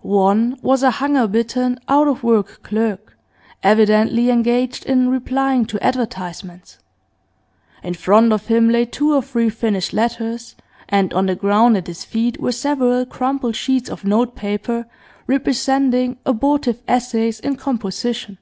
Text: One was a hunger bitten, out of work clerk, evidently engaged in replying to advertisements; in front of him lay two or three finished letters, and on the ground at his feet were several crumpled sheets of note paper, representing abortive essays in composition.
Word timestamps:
One 0.00 0.56
was 0.62 0.82
a 0.82 0.92
hunger 0.92 1.26
bitten, 1.26 1.78
out 1.90 2.08
of 2.08 2.22
work 2.22 2.60
clerk, 2.62 3.18
evidently 3.62 4.30
engaged 4.30 4.86
in 4.86 5.10
replying 5.10 5.66
to 5.66 5.84
advertisements; 5.84 6.78
in 7.82 7.92
front 7.92 8.32
of 8.32 8.46
him 8.46 8.70
lay 8.70 8.86
two 8.86 9.12
or 9.14 9.20
three 9.20 9.50
finished 9.50 9.92
letters, 9.92 10.56
and 10.88 11.12
on 11.12 11.26
the 11.26 11.34
ground 11.36 11.76
at 11.76 11.86
his 11.88 12.02
feet 12.02 12.40
were 12.40 12.50
several 12.52 13.04
crumpled 13.04 13.56
sheets 13.56 13.90
of 13.90 14.06
note 14.06 14.34
paper, 14.34 14.86
representing 15.26 16.16
abortive 16.24 16.80
essays 16.88 17.38
in 17.38 17.56
composition. 17.56 18.38